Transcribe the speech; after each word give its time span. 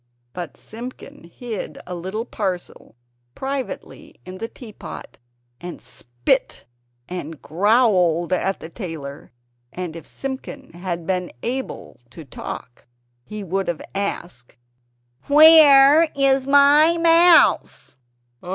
But 0.33 0.57
Simpkin 0.57 1.25
hid 1.25 1.77
a 1.85 1.93
little 1.93 2.25
parcel 2.25 2.95
privately 3.35 4.15
in 4.25 4.39
the 4.39 4.47
tea 4.47 4.73
pot, 4.73 5.19
and 5.59 5.79
spit 5.79 6.65
and 7.07 7.39
growled 7.39 8.33
at 8.33 8.61
the 8.61 8.69
tailor; 8.69 9.31
and 9.71 9.95
if 9.95 10.07
Simpkin 10.07 10.73
had 10.73 11.05
been 11.05 11.31
able 11.43 11.99
to 12.09 12.25
talk, 12.25 12.87
he 13.23 13.43
would 13.43 13.67
have 13.67 13.83
asked: 13.93 14.55
"Where 15.27 16.09
is 16.15 16.47
my 16.47 16.97
MOUSE?" 16.97 17.97